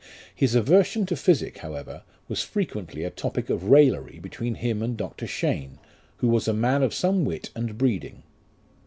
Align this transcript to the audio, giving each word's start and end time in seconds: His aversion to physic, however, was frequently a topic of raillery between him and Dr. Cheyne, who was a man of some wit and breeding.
His 0.33 0.55
aversion 0.55 1.05
to 1.05 1.15
physic, 1.15 1.59
however, 1.59 2.01
was 2.27 2.41
frequently 2.41 3.03
a 3.03 3.11
topic 3.11 3.51
of 3.51 3.65
raillery 3.65 4.17
between 4.17 4.55
him 4.55 4.81
and 4.81 4.97
Dr. 4.97 5.27
Cheyne, 5.27 5.77
who 6.17 6.27
was 6.27 6.47
a 6.47 6.53
man 6.53 6.81
of 6.81 6.91
some 6.91 7.23
wit 7.23 7.51
and 7.55 7.77
breeding. 7.77 8.23